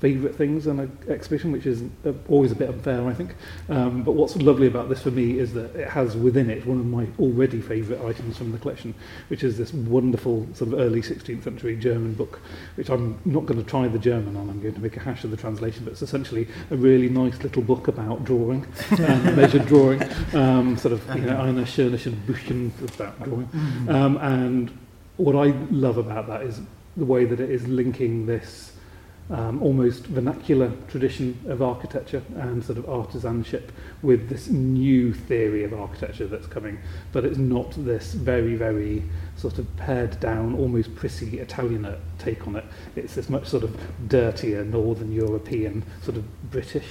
favourite 0.00 0.34
things 0.34 0.66
on 0.66 0.80
an 0.80 0.98
exhibition, 1.08 1.52
which 1.52 1.66
is 1.66 1.82
uh, 2.06 2.12
always 2.28 2.50
a 2.50 2.54
bit 2.54 2.70
unfair, 2.70 3.06
I 3.06 3.12
think. 3.12 3.34
Um, 3.68 4.02
but 4.02 4.12
what's 4.12 4.34
lovely 4.36 4.66
about 4.66 4.88
this 4.88 5.02
for 5.02 5.10
me 5.10 5.38
is 5.38 5.52
that 5.52 5.76
it 5.76 5.88
has 5.88 6.16
within 6.16 6.48
it 6.48 6.66
one 6.66 6.80
of 6.80 6.86
my 6.86 7.06
already 7.18 7.60
favourite 7.60 8.02
items 8.04 8.38
from 8.38 8.50
the 8.50 8.58
collection, 8.58 8.94
which 9.28 9.44
is 9.44 9.58
this 9.58 9.74
wonderful 9.74 10.46
sort 10.54 10.72
of 10.72 10.80
early 10.80 11.02
16th 11.02 11.44
century 11.44 11.76
German 11.76 12.14
book, 12.14 12.40
which 12.76 12.88
I'm 12.88 13.18
not 13.26 13.44
going 13.44 13.62
to 13.62 13.68
try 13.68 13.88
the 13.88 13.98
German 13.98 14.36
on, 14.36 14.48
I'm 14.48 14.62
going 14.62 14.74
to 14.74 14.80
make 14.80 14.96
a 14.96 15.00
hash 15.00 15.22
of 15.24 15.30
the 15.30 15.36
translation, 15.36 15.84
but 15.84 15.92
it's 15.92 16.02
essentially 16.02 16.48
a 16.70 16.76
really 16.76 17.10
nice 17.10 17.42
little 17.42 17.62
book 17.62 17.86
about 17.86 18.24
drawing, 18.24 18.66
um, 18.92 18.98
measured 19.36 19.66
drawing, 19.66 20.02
um, 20.34 20.78
sort 20.78 20.94
of, 20.94 21.06
you 21.14 21.22
know, 21.22 21.40
Eine 21.40 21.66
schöne 21.66 21.98
Büchchen 22.26 22.70
about 22.94 23.22
drawing. 23.22 23.48
Um, 23.88 24.16
and 24.18 24.70
what 25.18 25.36
I 25.36 25.50
love 25.70 25.98
about 25.98 26.26
that 26.28 26.42
is 26.42 26.60
the 26.96 27.04
way 27.04 27.26
that 27.26 27.38
it 27.38 27.50
is 27.50 27.66
linking 27.68 28.26
this 28.26 28.72
um, 29.30 29.62
almost 29.62 30.06
vernacular 30.06 30.72
tradition 30.88 31.38
of 31.46 31.62
architecture 31.62 32.22
and 32.36 32.64
sort 32.64 32.78
of 32.78 32.84
artisanship 32.86 33.70
with 34.02 34.28
this 34.28 34.48
new 34.48 35.12
theory 35.12 35.64
of 35.64 35.72
architecture 35.72 36.26
that's 36.26 36.46
coming. 36.46 36.78
But 37.12 37.24
it's 37.24 37.38
not 37.38 37.72
this 37.76 38.12
very, 38.12 38.56
very 38.56 39.04
sort 39.36 39.58
of 39.58 39.76
pared 39.76 40.18
down, 40.20 40.54
almost 40.54 40.94
prissy 40.94 41.38
Italianate 41.38 41.98
take 42.18 42.46
on 42.46 42.56
it. 42.56 42.64
It's 42.96 43.14
this 43.14 43.28
much 43.28 43.46
sort 43.46 43.62
of 43.62 43.78
dirtier 44.08 44.64
Northern 44.64 45.12
European, 45.12 45.84
sort 46.02 46.16
of 46.16 46.50
British 46.50 46.86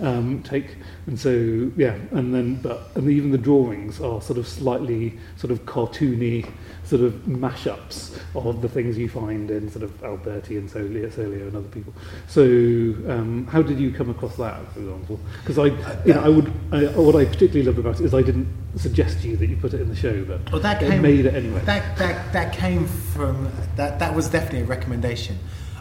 um, 0.00 0.42
take. 0.42 0.76
And 1.06 1.18
so, 1.18 1.72
yeah, 1.76 1.96
and 2.12 2.34
then, 2.34 2.56
but, 2.56 2.90
and 2.94 3.10
even 3.10 3.30
the 3.30 3.38
drawings 3.38 4.00
are 4.00 4.20
sort 4.22 4.38
of 4.38 4.46
slightly 4.46 5.18
sort 5.36 5.50
of 5.50 5.64
cartoony, 5.64 6.50
sort 6.88 7.02
of 7.02 7.12
mashups 7.26 8.18
of 8.34 8.62
the 8.62 8.68
things 8.68 8.96
you 8.96 9.10
find 9.10 9.50
in 9.50 9.70
sort 9.70 9.82
of 9.82 10.02
Alberti 10.02 10.56
and 10.56 10.70
Serlio, 10.70 11.10
Serlio 11.12 11.42
and 11.48 11.54
other 11.56 11.68
people. 11.68 11.92
So, 12.28 12.40
um, 12.42 13.46
how 13.50 13.60
did 13.60 13.78
you 13.78 13.90
come 13.92 14.08
across 14.08 14.36
that, 14.36 14.56
for 14.72 14.80
example? 14.80 15.20
Because 15.44 15.58
I, 15.58 15.66
you 16.06 16.14
know, 16.14 16.22
I 16.24 16.28
would, 16.30 16.46
I, 16.72 16.84
what 16.98 17.14
I 17.14 17.26
particularly 17.26 17.64
loved 17.64 17.78
about 17.78 18.00
it 18.00 18.06
is 18.06 18.14
I 18.14 18.22
didn't 18.22 18.48
suggest 18.76 19.20
to 19.20 19.28
you 19.28 19.36
that 19.36 19.48
you 19.48 19.56
put 19.56 19.74
it 19.74 19.82
in 19.82 19.88
the 19.90 19.96
show, 19.96 20.24
but 20.24 20.50
Well, 20.50 20.62
that 20.62 20.82
it 20.82 20.88
came, 20.90 21.02
made 21.02 21.26
it 21.26 21.34
anyway. 21.34 21.60
That, 21.66 21.98
that, 21.98 22.32
that 22.32 22.54
came 22.54 22.86
from, 22.86 23.50
that, 23.76 23.98
that 23.98 24.14
was 24.14 24.30
definitely 24.30 24.62
a 24.62 24.64
recommendation 24.64 25.38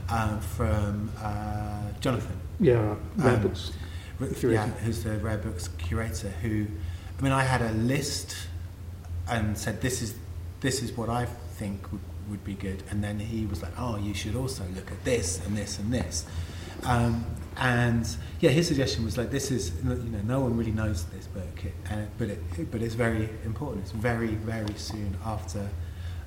um, 0.09 0.41
from 0.41 1.09
uh, 1.21 1.83
Jonathan. 2.01 2.37
yeah, 2.59 2.95
rare 3.15 3.35
Um, 3.35 3.41
books. 3.43 3.71
Curator. 4.39 4.51
Yeah, 4.51 4.65
who's 4.83 5.03
the 5.05 5.17
rare 5.19 5.37
books 5.37 5.69
curator? 5.77 6.29
Who, 6.41 6.65
I 7.17 7.21
mean, 7.21 7.31
I 7.31 7.43
had 7.43 7.61
a 7.61 7.71
list 7.73 8.35
and 9.29 9.57
said 9.57 9.79
this 9.81 10.01
is 10.01 10.15
this 10.61 10.81
is 10.81 10.91
what 10.93 11.09
I 11.09 11.25
think 11.25 11.91
would, 11.91 12.01
would 12.29 12.43
be 12.43 12.53
good. 12.53 12.83
And 12.89 13.03
then 13.03 13.19
he 13.19 13.45
was 13.45 13.61
like, 13.61 13.73
oh, 13.77 13.97
you 13.97 14.13
should 14.13 14.35
also 14.35 14.63
look 14.75 14.91
at 14.91 15.03
this 15.03 15.45
and 15.45 15.57
this 15.57 15.79
and 15.79 15.93
this. 15.93 16.25
Um, 16.83 17.25
and 17.57 18.07
yeah, 18.39 18.51
his 18.51 18.67
suggestion 18.67 19.03
was 19.03 19.17
like, 19.17 19.31
this 19.31 19.49
is, 19.49 19.71
you 19.83 19.89
know, 19.89 20.21
no 20.23 20.41
one 20.41 20.55
really 20.55 20.71
knows 20.71 21.05
this 21.05 21.25
book, 21.27 21.71
uh, 21.89 21.95
but, 22.17 22.29
it, 22.29 22.71
but 22.71 22.81
it's 22.81 22.93
very 22.93 23.29
important. 23.45 23.83
It's 23.83 23.91
very, 23.91 24.35
very 24.35 24.75
soon 24.75 25.17
after 25.25 25.67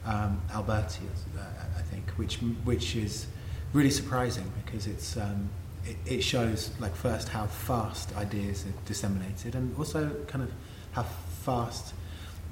um, 0.04 0.40
Alberti, 0.52 1.02
uh, 1.38 1.42
I 1.78 1.82
think, 1.82 2.10
which, 2.12 2.36
which 2.64 2.96
is 2.96 3.26
really 3.72 3.90
surprising 3.90 4.50
because 4.64 4.88
it's, 4.88 5.16
um, 5.16 5.48
it, 5.84 5.96
it 6.06 6.20
shows 6.22 6.70
like 6.80 6.96
first 6.96 7.28
how 7.28 7.46
fast 7.46 8.14
ideas 8.16 8.64
are 8.64 8.86
disseminated 8.86 9.54
and 9.54 9.76
also 9.76 10.10
kind 10.26 10.42
of 10.42 10.50
how 10.92 11.04
fast 11.42 11.94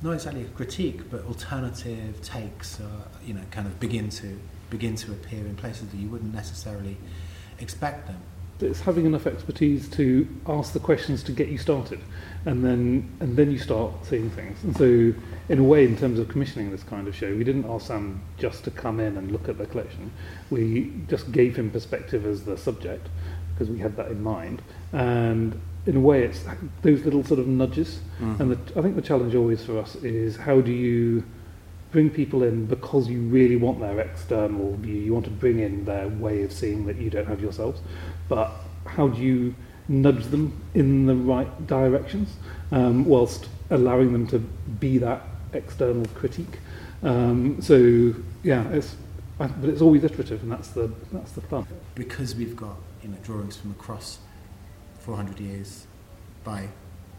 not 0.03 0.13
exactly 0.13 0.43
a 0.43 0.49
critique 0.49 1.11
but 1.11 1.25
alternative 1.25 2.21
takes 2.23 2.81
uh, 2.81 2.85
you 3.25 3.35
know 3.35 3.43
kind 3.51 3.67
of 3.67 3.79
begin 3.81 4.09
to 4.09 4.39
begin 4.71 4.95
to 4.97 5.13
appear 5.13 5.41
in 5.41 5.57
places 5.57 5.89
that 5.89 5.97
you 5.97 6.09
wouldn't 6.09 6.35
necessarily 6.35 6.97
expect 7.59 8.07
them. 8.07 8.21
It's 8.61 8.81
having 8.81 9.07
enough 9.07 9.27
expertise 9.27 9.89
to 9.91 10.27
ask 10.47 10.73
the 10.73 10.81
questions 10.81 11.23
to 11.25 11.33
get 11.33 11.49
you 11.49 11.59
started 11.59 12.01
and 12.45 12.65
then 12.65 13.09
and 13.21 13.37
then 13.37 13.51
you 13.53 13.59
start 13.59 13.93
seeing 14.05 14.31
things. 14.31 14.63
And 14.65 14.77
so 14.77 15.15
in 15.49 15.59
a 15.59 15.63
way 15.63 15.85
in 15.85 15.97
terms 15.97 16.19
of 16.19 16.29
commissioning 16.29 16.71
this 16.71 16.83
kind 16.83 17.07
of 17.07 17.15
show 17.15 17.35
we 17.35 17.45
didn't 17.45 17.67
ask 17.67 17.87
Sam 17.87 18.21
just 18.37 18.65
to 18.65 18.71
come 18.71 19.01
in 19.01 19.17
and 19.17 19.31
look 19.31 19.49
at 19.49 19.59
the 19.59 19.67
collection. 19.67 20.11
We 20.51 20.93
just 21.09 21.31
gave 21.33 21.57
him 21.57 21.71
perspective 21.71 22.27
as 22.27 22.45
the 22.45 22.57
subject 22.57 23.09
because 23.55 23.71
we 23.71 23.79
had 23.79 23.97
that 23.97 24.11
in 24.11 24.23
mind. 24.23 24.63
And 24.93 25.61
in 25.87 25.97
a 25.97 26.01
way 26.01 26.23
it's 26.23 26.45
those 26.83 27.05
little 27.05 27.25
sort 27.25 27.41
of 27.41 27.47
nudges 27.47 28.01
mm. 28.21 28.39
and 28.41 28.53
the, 28.53 28.79
I 28.79 28.83
think 28.83 28.97
the 28.97 29.03
challenge 29.03 29.35
always 29.35 29.65
for 29.65 29.79
us 29.79 29.97
is 29.97 30.37
how 30.37 30.61
do 30.61 30.73
you 30.73 31.25
bring 31.91 32.11
people 32.11 32.43
in 32.43 32.67
because 32.67 33.09
you 33.09 33.23
really 33.23 33.57
want 33.57 33.81
their 33.81 33.99
external 34.01 34.77
view 34.77 34.97
you 34.97 35.13
want 35.13 35.25
to 35.25 35.31
bring 35.31 35.61
in 35.61 35.85
their 35.85 36.09
way 36.09 36.43
of 36.43 36.53
seeing 36.53 36.85
that 36.87 36.97
you 36.97 37.09
don't 37.09 37.27
have 37.27 37.41
yourselves 37.41 37.81
but 38.29 38.53
how 38.85 39.09
do 39.09 39.23
you 39.23 39.55
nudge 39.89 40.25
them 40.27 40.61
in 40.75 41.07
the 41.07 41.15
right 41.15 41.67
directions 41.67 42.37
um, 42.73 43.05
whilst 43.05 43.49
allowing 43.71 44.13
them 44.13 44.27
to 44.27 44.39
be 44.39 44.99
that 44.99 45.23
external 45.53 46.05
critique. 46.15 46.59
Um, 47.03 47.61
so 47.61 48.15
yeah, 48.43 48.69
it's 48.69 48.97
but 49.39 49.53
it's 49.63 49.81
always 49.81 50.03
iterative, 50.05 50.43
and 50.43 50.51
that's 50.51 50.69
the 50.69 50.91
that's 51.13 51.33
the 51.33 51.41
fun. 51.43 51.67
Because 51.95 52.35
we've 52.35 52.57
got 52.57 52.77
you 53.03 53.09
know 53.09 53.19
drawings 53.23 53.57
from 53.57 53.71
across 53.71 54.19
400 55.09 55.41
years 55.41 55.87
by 56.45 56.69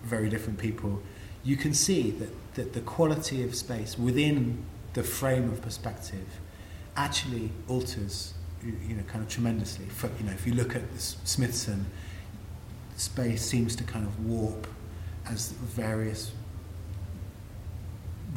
very 0.03 0.29
different 0.29 0.60
people, 0.60 1.01
you 1.43 1.58
can 1.58 1.74
see 1.74 2.12
that, 2.12 2.29
that 2.53 2.74
the 2.74 2.81
quality 2.81 3.43
of 3.43 3.55
space 3.55 3.98
within 3.98 4.63
the 4.93 5.01
frame 5.01 5.50
of 5.50 5.60
perspective 5.63 6.27
actually 6.96 7.50
alters 7.67 8.36
you 8.63 8.96
know, 8.96 9.01
kind 9.08 9.24
of 9.24 9.27
tremendously. 9.29 9.86
For, 9.86 10.08
you 10.19 10.25
know, 10.27 10.34
if 10.34 10.46
you 10.46 10.53
look 10.53 10.75
at 10.75 10.88
the 10.91 10.98
Smythson, 11.00 11.86
space 12.96 13.41
seems 13.41 13.75
to 13.77 13.84
kind 13.84 14.05
of 14.05 14.24
warp 14.24 14.67
as 15.27 15.50
various 15.51 16.31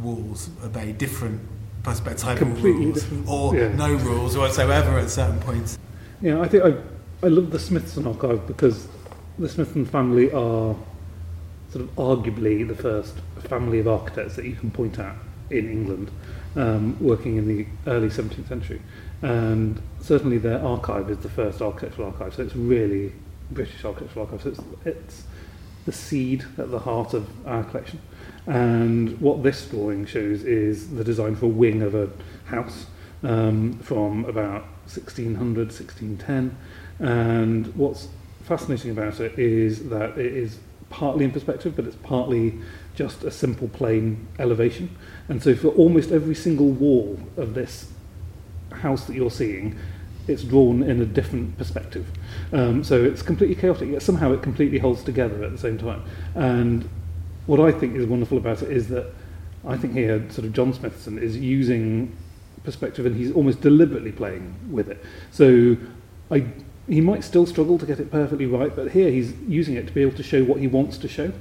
walls 0.01 0.49
obey 0.65 0.93
different 0.93 1.43
perspectival 1.83 2.39
Completely 2.39 2.87
rules, 2.87 3.03
different. 3.03 3.29
or 3.29 3.55
yeah. 3.55 3.69
no 3.75 3.95
rules 3.97 4.35
whatsoever 4.35 4.99
at 4.99 5.11
certain 5.11 5.41
points. 5.41 5.79
Yeah, 6.23 6.41
I 6.41 6.49
think 6.49 6.65
I, 6.65 6.75
I 7.23 7.29
love 7.29 7.51
the 7.51 7.59
Smythson 7.59 8.07
archive 8.07 8.47
because 8.47 8.89
the 9.43 9.49
Smythson 9.49 9.85
family 9.89 10.29
are 10.29 10.77
sort 11.71 11.85
of 11.85 11.91
arguably 11.97 12.67
the 12.67 12.77
first 12.77 13.17
family 13.41 13.81
of 13.81 13.89
architects 13.89 14.37
that 14.37 14.45
you 14.45 14.55
can 14.55 14.71
point 14.71 15.01
at 15.01 15.17
in 15.51 15.69
England, 15.69 16.13
um, 16.55 16.97
working 17.01 17.37
in 17.37 17.49
the 17.49 17.67
early 17.89 18.09
17th 18.09 18.47
century. 18.47 18.81
And 19.21 19.83
certainly 20.01 20.39
their 20.39 20.63
archive 20.65 21.11
is 21.11 21.19
the 21.19 21.29
first 21.29 21.61
architectural 21.61 22.13
archive, 22.13 22.35
so 22.35 22.43
it's 22.43 22.55
really 22.55 23.13
British 23.51 23.85
architectural 23.85 24.27
archive. 24.27 24.43
So 24.43 24.51
it's, 24.51 24.61
it's 24.85 25.25
the 25.87 25.93
seed 25.93 26.45
at 26.57 26.71
the 26.71 26.79
heart 26.79 27.13
of 27.13 27.29
our 27.45 27.65
collection. 27.65 28.01
And 28.47 29.21
what 29.21 29.43
this 29.43 29.67
drawing 29.67 30.07
shows 30.07 30.45
is 30.45 30.95
the 30.95 31.03
design 31.03 31.35
for 31.35 31.47
a 31.47 31.49
wing 31.49 31.83
of 31.83 31.97
a 31.97 32.11
house 32.45 32.87
um, 33.25 33.79
from 33.81 34.25
about 34.25 34.63
1600, 34.87 35.69
1610. 35.69 36.57
And 37.01 37.67
what's 37.75 38.07
fascinating 38.45 38.91
about 38.91 39.21
it 39.21 39.39
is 39.39 39.89
that 39.89 40.19
it 40.19 40.35
is 40.35 40.59
partly 40.91 41.25
in 41.25 41.31
perspective, 41.31 41.75
but 41.75 41.87
it's 41.87 41.97
partly 41.97 42.59
just 42.95 43.25
a 43.25 43.31
simple 43.31 43.69
plain 43.69 44.27
elevation. 44.39 44.95
And 45.29 45.43
so 45.43 45.55
for 45.55 45.69
almost 45.69 46.13
every 46.13 46.35
single 46.35 46.71
wall 46.71 47.19
of 47.37 47.55
this 47.55 47.91
house 48.73 49.05
that 49.07 49.17
you're 49.17 49.31
seeing, 49.31 49.79
it's 50.29 50.45
drawn 50.45 50.83
in 50.83 51.01
a 51.01 51.07
different 51.07 51.57
perspective. 51.59 52.07
Um, 52.53 52.85
so 52.85 53.03
it's 53.03 53.23
completely 53.23 53.57
chaotic, 53.57 53.91
yet 53.91 54.03
somehow 54.03 54.33
it 54.33 54.43
completely 54.43 54.79
holds 54.79 55.03
together 55.03 55.43
at 55.43 55.51
the 55.51 55.59
same 55.59 55.79
time. 55.79 56.05
And 56.35 56.89
what 57.47 57.61
I 57.61 57.73
think 57.73 57.97
is 57.97 58.07
wonderful 58.07 58.39
about 58.39 58.63
it 58.63 58.71
is 58.71 58.89
that 58.89 59.13
I 59.67 59.77
think 59.77 59.95
here, 59.95 60.19
sort 60.31 60.47
of 60.47 60.53
John 60.53 60.73
Smythson 60.73 61.21
is 61.21 61.37
using 61.37 62.17
perspective 62.65 63.07
and 63.07 63.17
he's 63.17 63.33
almost 63.33 63.61
deliberately 63.61 64.13
playing 64.13 64.55
with 64.71 64.89
it. 64.89 65.03
So 65.31 65.77
I, 66.31 66.47
he 66.89 67.01
might 67.01 67.25
still 67.25 67.47
struggle 67.47 67.79
to 67.79 67.87
get 67.87 68.01
it 68.01 68.11
perfectly 68.11 68.47
right, 68.47 68.75
but 68.75 68.93
here 68.93 69.11
he's 69.11 69.33
using 69.47 69.75
it 69.77 69.87
to 69.87 69.93
be 69.93 70.03
able 70.03 70.17
to 70.17 70.23
show 70.23 70.43
what 70.45 70.59
he 70.59 70.67
wants 70.67 70.99
to 70.99 71.09
show. 71.09 71.33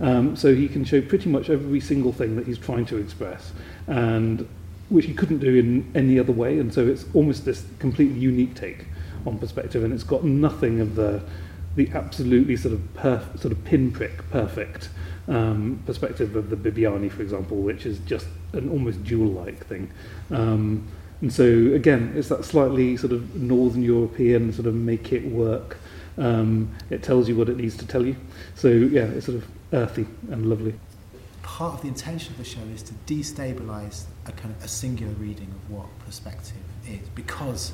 Um, 0.00 0.36
so 0.36 0.54
he 0.54 0.68
can 0.68 0.84
show 0.84 1.00
pretty 1.00 1.28
much 1.28 1.48
every 1.48 1.80
single 1.80 2.12
thing 2.12 2.36
that 2.36 2.46
he's 2.46 2.58
trying 2.58 2.86
to 2.86 2.96
express. 2.98 3.52
And 3.86 4.48
which 4.92 5.06
he 5.06 5.14
couldn't 5.14 5.38
do 5.38 5.54
in 5.54 5.90
any 5.94 6.18
other 6.18 6.32
way, 6.32 6.58
and 6.58 6.72
so 6.72 6.86
it's 6.86 7.06
almost 7.14 7.44
this 7.44 7.64
completely 7.78 8.18
unique 8.18 8.54
take 8.54 8.84
on 9.24 9.38
perspective, 9.38 9.82
and 9.82 9.92
it's 9.92 10.04
got 10.04 10.24
nothing 10.24 10.80
of 10.80 10.94
the 10.94 11.22
the 11.74 11.90
absolutely 11.94 12.54
sort 12.54 12.74
of 12.74 12.80
perf- 12.94 13.40
sort 13.40 13.50
of 13.50 13.64
pinprick 13.64 14.28
perfect 14.30 14.90
um, 15.26 15.82
perspective 15.86 16.36
of 16.36 16.50
the 16.50 16.56
Bibiena, 16.56 17.10
for 17.10 17.22
example, 17.22 17.56
which 17.56 17.86
is 17.86 17.98
just 18.00 18.26
an 18.52 18.68
almost 18.68 19.02
jewel-like 19.02 19.66
thing. 19.66 19.90
Um, 20.30 20.86
and 21.22 21.32
so 21.32 21.44
again, 21.44 22.12
it's 22.14 22.28
that 22.28 22.44
slightly 22.44 22.96
sort 22.98 23.12
of 23.12 23.34
Northern 23.34 23.82
European 23.82 24.52
sort 24.52 24.66
of 24.66 24.74
make 24.74 25.12
it 25.12 25.24
work. 25.24 25.78
Um, 26.18 26.74
it 26.90 27.02
tells 27.02 27.26
you 27.26 27.36
what 27.36 27.48
it 27.48 27.56
needs 27.56 27.76
to 27.78 27.86
tell 27.86 28.04
you. 28.04 28.16
So 28.54 28.68
yeah, 28.68 29.04
it's 29.04 29.26
sort 29.26 29.38
of 29.38 29.48
earthy 29.72 30.06
and 30.30 30.44
lovely 30.50 30.74
part 31.62 31.74
of 31.74 31.82
the 31.82 31.88
intention 31.88 32.32
of 32.32 32.38
the 32.38 32.44
show 32.44 32.60
is 32.74 32.82
to 32.82 32.94
destabilize 33.06 34.04
a 34.26 34.32
kind 34.32 34.54
of 34.54 34.64
a 34.64 34.68
singular 34.68 35.12
reading 35.12 35.48
of 35.48 35.70
what 35.70 35.86
perspective 36.06 36.56
is 36.88 37.06
because 37.14 37.72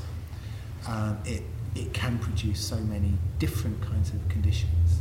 um, 0.86 1.16
it, 1.24 1.42
it 1.74 1.92
can 1.92 2.18
produce 2.18 2.60
so 2.60 2.76
many 2.76 3.12
different 3.38 3.80
kinds 3.80 4.10
of 4.10 4.28
conditions 4.28 5.00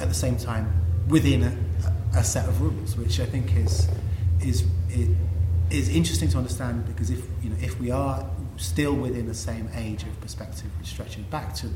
at 0.00 0.08
the 0.08 0.14
same 0.14 0.36
time 0.36 0.72
within 1.08 1.42
a, 1.42 2.18
a 2.18 2.24
set 2.24 2.48
of 2.48 2.60
rules, 2.60 2.96
which 2.96 3.18
I 3.18 3.26
think 3.26 3.56
is, 3.56 3.88
is, 4.40 4.64
it, 4.88 5.08
is 5.72 5.88
interesting 5.88 6.28
to 6.28 6.38
understand 6.38 6.86
because 6.86 7.10
if, 7.10 7.24
you 7.42 7.50
know, 7.50 7.56
if 7.60 7.78
we 7.80 7.90
are 7.90 8.26
still 8.56 8.94
within 8.94 9.26
the 9.26 9.34
same 9.34 9.68
age 9.74 10.02
of 10.02 10.20
perspective 10.20 10.70
stretches 10.82 11.24
back 11.24 11.54
to 11.56 11.68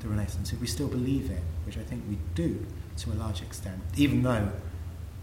the 0.00 0.08
Renaissance, 0.08 0.52
if 0.52 0.60
we 0.60 0.66
still 0.66 0.88
believe 0.88 1.30
it, 1.30 1.42
which 1.64 1.78
I 1.78 1.82
think 1.82 2.02
we 2.08 2.18
do 2.34 2.64
to 2.98 3.12
a 3.12 3.14
large 3.14 3.42
extent, 3.42 3.80
even 3.96 4.22
though 4.22 4.50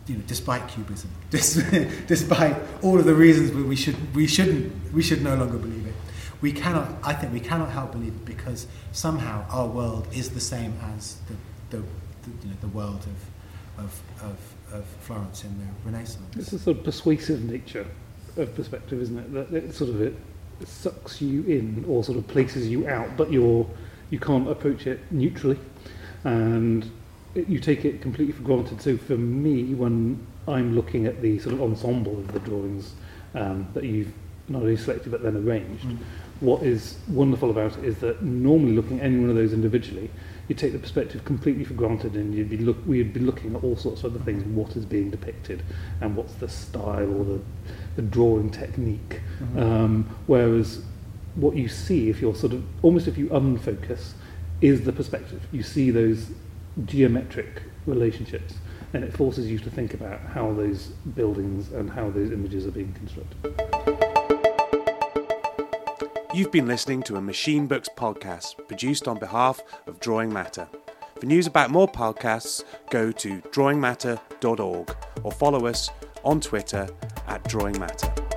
you 0.08 0.16
know, 0.16 0.24
despite 0.28 0.68
cubism, 0.68 1.10
despite 1.30 2.56
all 2.82 2.98
of 2.98 3.06
the 3.06 3.14
reasons 3.14 3.52
we 3.52 3.76
should, 3.76 4.16
we 4.16 4.28
shouldn't, 4.28 4.94
we 4.94 5.02
should 5.04 5.22
no 5.22 5.36
longer 5.36 5.58
believe 5.58 5.86
it. 5.86 5.94
We 6.42 6.52
cannot, 6.52 6.90
I 7.04 7.14
think, 7.14 7.34
we 7.34 7.40
cannot 7.40 7.70
help 7.70 7.92
believe 7.92 8.14
it 8.14 8.26
because 8.26 8.66
somehow 8.94 9.46
our 9.50 9.68
world 9.68 10.08
is 10.12 10.32
the 10.32 10.40
same 10.40 10.74
as 10.96 11.18
the, 11.28 11.78
the, 11.78 11.84
the, 11.84 12.30
you 12.44 12.50
know, 12.50 12.56
the 12.62 12.68
world 12.70 13.06
of, 13.78 13.86
of, 13.86 14.02
of, 14.24 14.74
of 14.74 14.86
Florence 15.02 15.44
in 15.44 15.56
the 15.60 15.68
Renaissance. 15.86 16.36
It's 16.36 16.54
a 16.54 16.60
sort 16.60 16.78
of 16.78 16.84
persuasive 16.84 17.44
nature 17.44 17.86
of 18.38 18.56
perspective, 18.56 19.02
isn't 19.02 19.18
it? 19.18 19.34
That 19.34 19.54
it 19.54 19.74
sort 19.74 19.90
of 19.90 20.02
it, 20.02 20.16
it 20.60 20.68
sucks 20.68 21.22
you 21.22 21.44
in 21.44 21.86
or 21.88 22.04
sort 22.04 22.18
of 22.18 22.28
places 22.28 22.68
you 22.68 22.88
out, 22.88 23.18
but 23.18 23.32
you're 23.32 23.68
you 24.10 24.20
can't 24.20 24.50
approach 24.50 24.88
it 24.88 25.00
neutrally, 25.12 25.58
and 26.24 26.90
you 27.36 27.60
take 27.60 27.86
it 27.86 28.02
completely 28.02 28.34
for 28.34 28.44
granted. 28.44 28.82
So 28.82 28.98
for 28.98 29.18
me, 29.18 29.74
when 29.74 30.26
I'm 30.48 30.76
looking 30.76 31.06
at 31.06 31.22
the 31.22 31.40
sort 31.40 31.56
of 31.56 31.62
ensemble 31.62 32.20
of 32.20 32.32
the 32.34 32.40
drawings 32.40 32.94
um, 33.36 33.68
that 33.74 33.84
you've 33.84 34.12
not 34.50 34.64
only 34.64 34.76
selected 34.76 35.12
but 35.12 35.24
then 35.24 35.38
arranged, 35.38 35.86
mm. 35.86 35.98
what 36.42 36.64
is 36.64 36.98
wonderful 37.08 37.50
about 37.50 37.78
it 37.78 37.86
is 37.86 37.98
that 38.00 38.22
normally 38.22 38.74
looking 38.74 39.00
at 39.00 39.06
any 39.06 39.20
one 39.20 39.30
of 39.30 39.36
those 39.36 39.54
individually, 39.54 40.10
you 40.52 40.56
take 40.56 40.74
the 40.74 40.80
perspective 40.80 41.24
completely 41.24 41.64
for 41.64 41.76
granted 41.76 42.16
and 42.16 42.36
you'd 42.36 42.50
be 42.50 42.58
look, 42.58 42.78
we'd 42.86 43.14
be 43.14 43.22
looking 43.22 43.56
at 43.56 43.64
all 43.64 43.78
sorts 43.78 44.04
of 44.04 44.14
other 44.14 44.24
things, 44.26 44.44
what 44.44 44.76
is 44.76 44.86
being 44.86 45.10
depicted 45.10 45.64
and 46.02 46.14
what's 46.14 46.34
the 46.36 46.50
style 46.50 47.10
or 47.16 47.24
the, 47.24 47.40
the 47.96 48.02
drawing 48.02 48.50
technique. 48.50 49.22
Mm-hmm. 49.40 49.60
Um, 49.60 50.18
whereas 50.28 50.84
what 51.36 51.56
you 51.56 51.70
see 51.70 52.10
if 52.10 52.20
you're 52.20 52.36
sort 52.36 52.52
of, 52.52 52.66
almost 52.84 53.08
if 53.08 53.18
you 53.18 53.28
unfocus, 53.28 54.12
is 54.60 54.84
the 54.84 54.92
perspective. 54.92 55.42
You 55.54 55.64
see 55.64 55.90
those 55.90 56.32
geometric 56.86 57.64
relationships. 57.86 58.56
and 58.94 59.06
it 59.06 59.16
forces 59.16 59.50
you 59.50 59.58
to 59.58 59.70
think 59.70 59.94
about 59.94 60.20
how 60.20 60.52
those 60.52 60.88
buildings 61.16 61.72
and 61.72 61.90
how 61.90 62.10
those 62.10 62.30
images 62.32 62.68
are 62.68 62.72
being 62.72 62.92
constructed. 62.94 64.11
You've 66.34 66.52
been 66.52 66.66
listening 66.66 67.04
to 67.04 67.18
a 67.18 67.22
Machine 67.22 67.68
Books 67.68 67.90
podcast 67.98 68.66
produced 68.70 69.06
on 69.06 69.20
behalf 69.20 69.60
of 69.86 70.00
Drawing 70.00 70.32
Matter. 70.32 70.66
For 71.20 71.26
news 71.26 71.46
about 71.46 71.72
more 71.72 71.90
podcasts, 71.90 72.64
go 72.90 73.12
to 73.12 73.42
drawingmatter.org 73.42 74.96
or 75.24 75.32
follow 75.34 75.66
us 75.66 75.90
on 76.24 76.40
Twitter 76.40 76.88
at 77.28 77.44
Drawing 77.50 77.78
Matter. 77.78 78.31